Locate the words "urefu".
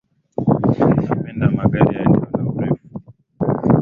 2.49-2.85